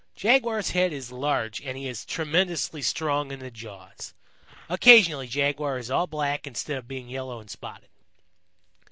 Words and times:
Jaguar's 0.15 0.71
head 0.71 0.91
is 0.93 1.11
large 1.11 1.61
and 1.61 1.77
he 1.77 1.87
is 1.87 2.05
tremendously 2.07 2.81
strong 2.81 3.31
in 3.31 3.37
the 3.39 3.51
jaws. 3.51 4.15
Occasionally 4.67 5.27
Jaguar 5.27 5.77
is 5.77 5.91
all 5.91 6.07
black 6.07 6.47
instead 6.47 6.79
of 6.79 6.87
being 6.87 7.07
yellow 7.07 7.39
and 7.39 7.51
spotted. 7.51 7.89